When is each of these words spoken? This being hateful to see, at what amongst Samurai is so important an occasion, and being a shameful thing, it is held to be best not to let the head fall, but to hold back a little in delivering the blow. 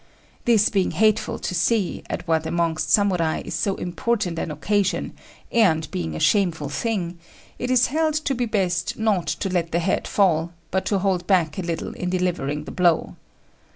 This 0.45 0.69
being 0.69 0.89
hateful 0.89 1.37
to 1.37 1.53
see, 1.53 2.01
at 2.09 2.27
what 2.27 2.47
amongst 2.47 2.89
Samurai 2.89 3.43
is 3.45 3.53
so 3.53 3.75
important 3.75 4.39
an 4.39 4.49
occasion, 4.49 5.13
and 5.51 5.87
being 5.91 6.15
a 6.15 6.19
shameful 6.19 6.69
thing, 6.69 7.19
it 7.59 7.69
is 7.69 7.85
held 7.85 8.15
to 8.15 8.33
be 8.33 8.47
best 8.47 8.97
not 8.97 9.27
to 9.27 9.47
let 9.47 9.71
the 9.71 9.77
head 9.77 10.07
fall, 10.07 10.53
but 10.71 10.85
to 10.85 10.97
hold 10.97 11.27
back 11.27 11.59
a 11.59 11.61
little 11.61 11.93
in 11.93 12.09
delivering 12.09 12.63
the 12.63 12.71
blow. 12.71 13.15